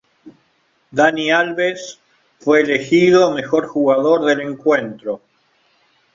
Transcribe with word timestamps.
Dani 0.93 1.29
Alves 1.31 1.99
fue 2.39 2.61
elegido 2.61 3.29
mejor 3.35 3.67
jugador 3.67 4.25
del 4.25 4.41
encuentro. 4.41 5.21